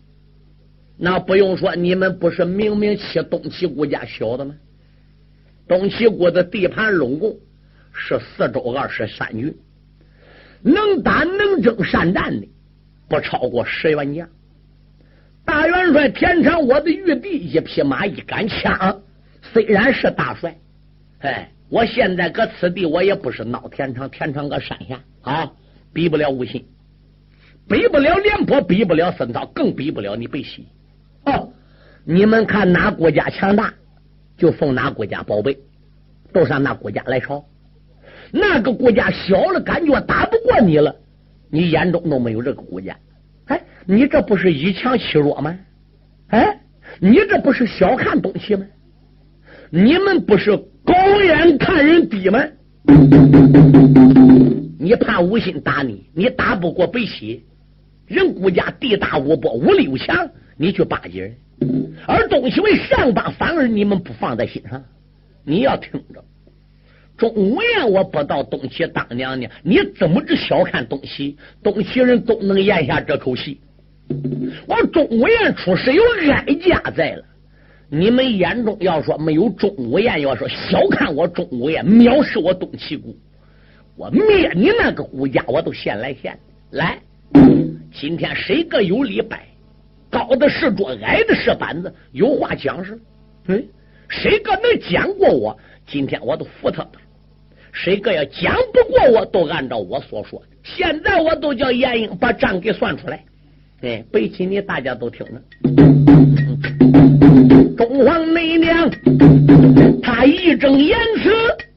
[0.97, 4.55] 那不用说，你们不是明明欺东齐国家小的吗？
[5.67, 7.37] 东齐国的地盘拢共。
[8.01, 9.53] 是四州二十三郡，
[10.63, 12.47] 能打能征善战的
[13.09, 14.29] 不超过十万将。
[15.49, 19.01] 大元帅田常，我的玉帝一匹马一杆枪，
[19.41, 20.55] 虽然是大帅，
[21.21, 25.51] 哎，我现在搁此地，我也不是闹田常，田常搁山下啊，
[25.95, 26.67] 比不了吴信，
[27.67, 30.67] 比不了廉颇，比不了孙操，更比不了你北西。
[31.25, 31.51] 哦，
[32.05, 33.73] 你们看哪国家强大，
[34.37, 35.57] 就奉哪国家宝贝，
[36.31, 37.43] 都上哪国家来朝。
[38.31, 40.95] 那个国家小了，感觉打不过你了，
[41.51, 42.95] 你眼中都没有这个国家。
[43.91, 45.59] 你这不是以强欺弱吗？
[46.27, 46.61] 哎，
[47.01, 48.67] 你这不是小看东西吗？
[49.71, 50.93] 你们不是狗
[51.25, 52.45] 眼看人低吗？
[54.79, 57.47] 你怕吴心打你，你打不过北齐，
[58.07, 60.29] 人顾家地大物博，武力又强，
[60.59, 61.37] 你去巴结人。
[62.07, 64.85] 而东西为上邦，反而你们不放在心上。
[65.47, 66.23] 你要听着。
[67.17, 71.39] 钟无艳，我不到东齐当娘娘，你怎么只小看东西？
[71.63, 73.63] 东齐人都能咽下这口气。
[74.67, 77.25] 我钟无艳出事有哀家在了，
[77.91, 83.13] 你们眼中要说没有钟无艳，要说小看我钟无艳，藐视我东齐国，
[83.97, 86.39] 我灭你那个国家，我都先来先
[86.71, 86.99] 来。
[87.93, 89.47] 今天谁个有礼拜，
[90.11, 92.99] 高的是桌，矮的是板子，有话讲是。
[93.47, 93.67] 嗯，
[94.09, 96.87] 谁个能讲过我，今天我都服他。
[97.73, 100.43] 谁个要讲不过我，都按照我所说。
[100.63, 103.25] 现在我都叫晏婴把账给算出来。
[103.81, 105.41] 哎，背起你，大家都听了。
[107.77, 108.91] 中皇内娘，
[110.03, 111.31] 他义正言辞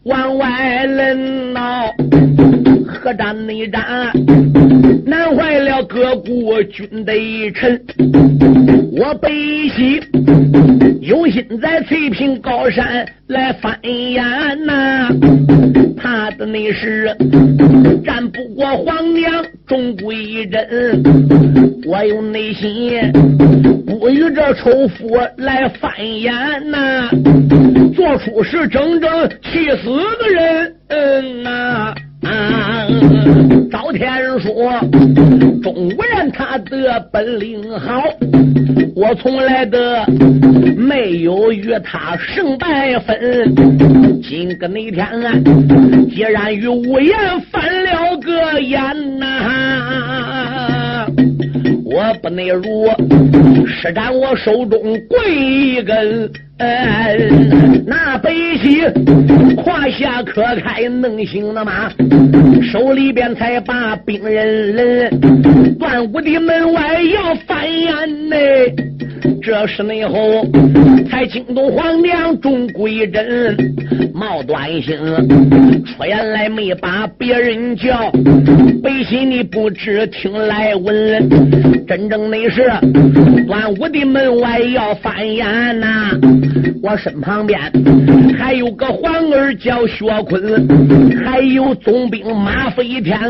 [0.03, 1.93] 往外论闹，
[2.91, 4.11] 何战内战，
[5.05, 7.81] 难坏了各国军队臣。
[8.93, 9.29] 我北
[9.69, 10.01] 西
[11.01, 14.23] 有心在翠屏高山来翻眼
[14.65, 15.09] 呐，
[15.97, 17.15] 怕的那是
[18.05, 19.31] 战不过皇娘
[19.65, 21.01] 钟贵人，
[21.87, 22.91] 我有内心
[23.87, 26.33] 不与这仇富来翻眼
[26.69, 27.09] 呐，
[27.95, 29.89] 做出是整整气死
[30.19, 31.95] 个人嗯呐。
[32.21, 32.87] 啊
[33.71, 34.09] 赵天
[34.39, 34.79] 说，
[35.61, 38.03] 钟无艳他的本领好，
[38.95, 40.05] 我从来的
[40.77, 43.53] 没有与他胜败分。
[44.21, 45.33] 今个那天啊，
[46.13, 47.17] 既然与无言
[47.51, 51.07] 翻了个眼呐，
[51.83, 52.87] 我不能如
[53.67, 56.31] 施展我手中贵根。
[57.85, 58.81] 那北西
[59.63, 61.89] 胯下可开能行的马，
[62.71, 65.19] 手里边才把兵人人，
[65.79, 68.35] 断武的门外要翻眼呢。
[69.43, 70.45] 这是内后
[71.09, 73.57] 才惊动皇娘钟贵人，
[74.13, 74.95] 冒端星
[75.85, 78.11] 出言来没把别人叫，
[78.83, 81.27] 北西你不知听来闻，
[81.87, 82.71] 真正那是
[83.47, 86.11] 端武的门外要翻眼呐。
[86.81, 87.59] 我身旁边
[88.37, 90.67] 还有个皇儿叫薛坤，
[91.23, 93.29] 还有总兵马飞天，还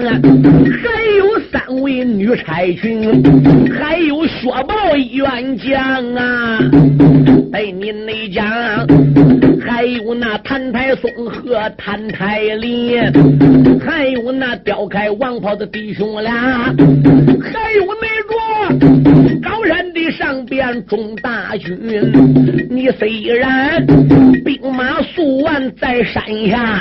[1.17, 3.21] 有三位女差群，
[3.71, 6.59] 还有薛宝一员将啊！
[7.53, 8.47] 哎你那讲，
[9.59, 12.97] 还有那谭太松和谭太林，
[13.81, 18.20] 还有那雕开王袍的弟兄俩，还有那
[19.41, 21.77] 高山的上边中大军，
[22.69, 23.41] 你虽然。
[23.41, 23.85] 然
[24.43, 26.79] 兵马数万在山下，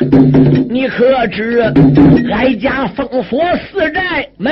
[0.69, 1.61] 你可知
[2.33, 4.51] 哀家封锁四寨门？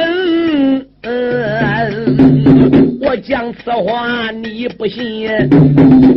[3.01, 5.28] 我讲此话你不信，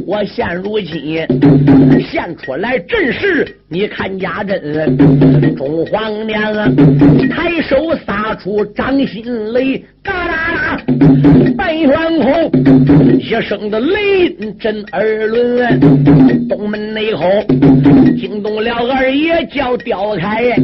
[0.07, 1.23] 我现如今
[2.01, 4.97] 现出来阵势，你看家阵。
[5.55, 6.67] 中皇娘啊，
[7.29, 10.81] 抬手撒出掌心雷，嘎啦啦，
[11.55, 11.87] 半悬
[12.19, 12.51] 空，
[13.19, 14.29] 一声的雷
[14.59, 15.79] 震耳轮。
[16.49, 17.23] 东门内吼
[18.19, 20.55] 惊动了二爷叫刁开，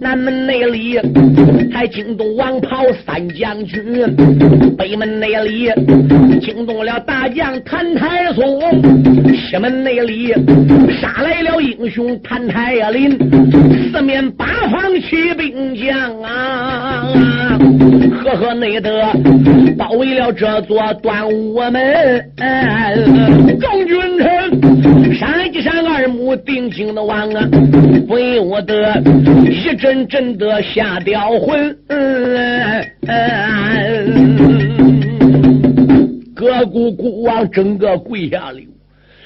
[0.00, 0.98] 南门内里
[1.72, 3.82] 还惊动王袍三将将军，
[4.78, 5.68] 北门内里
[6.40, 8.60] 惊动了大将谭太松，
[9.34, 10.32] 西门内里
[11.00, 13.18] 杀来了英雄谭太林，
[13.90, 17.58] 四面八方起兵将啊，
[18.22, 19.02] 赫赫内德
[19.76, 22.30] 包围了这座端午门，
[23.58, 25.31] 众君臣杀
[26.36, 27.48] 定睛的望啊，
[28.06, 29.00] 不由得
[29.48, 31.76] 一阵阵的吓掉魂。
[36.34, 38.60] 各国国王整个跪下了，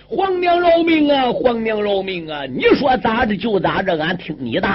[0.07, 1.33] 皇娘饶命啊！
[1.33, 2.45] 皇娘饶命啊！
[2.45, 4.69] 你说咋着就咋着，俺听你的。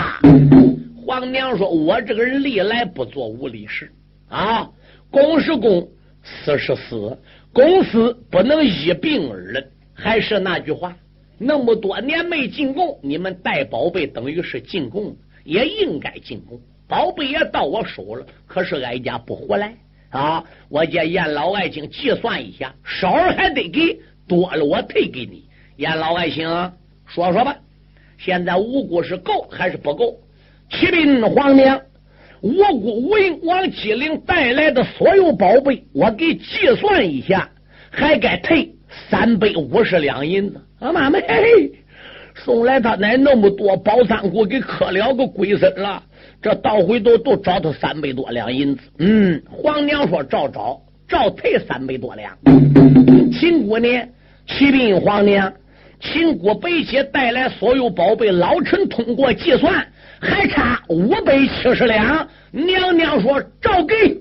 [1.05, 3.91] 皇娘说：“我这个人历来不做无理事
[4.27, 4.67] 啊，
[5.11, 5.87] 公是公，
[6.23, 7.17] 私是私，
[7.53, 9.63] 公私不能一并而论。
[9.93, 10.95] 还是那句话，
[11.43, 16.61] 那么多年没进贡，你们带宝贝等于是进贡，也应该进贡。
[16.87, 19.75] 宝贝也到我手了，可是哀家不回来。”
[20.11, 20.43] 啊！
[20.67, 25.45] 我叫严老爱卿计算一下，少了还得给，多了我退给你。
[25.77, 26.45] 严老爱卿，
[27.05, 27.55] 说说吧，
[28.17, 30.19] 现在五谷是够还是不够？
[30.69, 31.81] 启禀皇娘，
[32.41, 37.49] 五谷吴英王吉灵带来的所有宝贝，我给计算一下，
[37.89, 38.75] 还该退
[39.09, 40.61] 三百五十两银子。
[40.79, 41.23] 啊妈们，
[42.33, 46.01] 送来他奶那么多宝仓库，给磕了个龟孙了。
[46.41, 52.35] 这到回头都找他三百多两银子，嗯，皇娘说照找，照退三百多两。
[53.31, 53.87] 秦国呢，
[54.47, 55.53] 启禀皇娘，
[55.99, 59.85] 秦国北姐带来所有宝贝，老臣通过计算，
[60.19, 62.27] 还差五百七十两。
[62.51, 64.17] 娘娘说照给。